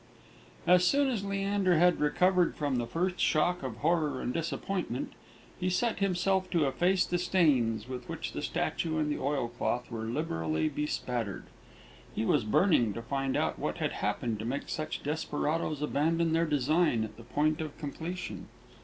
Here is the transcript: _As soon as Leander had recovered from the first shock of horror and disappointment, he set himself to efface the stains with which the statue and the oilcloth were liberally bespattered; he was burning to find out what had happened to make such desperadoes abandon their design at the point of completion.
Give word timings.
_As 0.65 0.83
soon 0.83 1.09
as 1.09 1.23
Leander 1.23 1.77
had 1.77 1.99
recovered 2.01 2.55
from 2.55 2.77
the 2.77 2.87
first 2.87 3.19
shock 3.19 3.61
of 3.61 3.77
horror 3.77 4.19
and 4.19 4.33
disappointment, 4.33 5.13
he 5.59 5.69
set 5.69 5.99
himself 5.99 6.49
to 6.49 6.65
efface 6.65 7.05
the 7.05 7.19
stains 7.19 7.87
with 7.87 8.09
which 8.09 8.31
the 8.31 8.41
statue 8.41 8.97
and 8.97 9.11
the 9.11 9.19
oilcloth 9.21 9.91
were 9.91 10.05
liberally 10.05 10.69
bespattered; 10.69 11.43
he 12.15 12.25
was 12.25 12.43
burning 12.43 12.93
to 12.93 13.03
find 13.03 13.37
out 13.37 13.59
what 13.59 13.77
had 13.77 13.91
happened 13.91 14.39
to 14.39 14.45
make 14.45 14.69
such 14.69 15.03
desperadoes 15.03 15.83
abandon 15.83 16.33
their 16.33 16.47
design 16.47 17.03
at 17.03 17.15
the 17.15 17.23
point 17.23 17.61
of 17.61 17.77
completion. 17.77 18.47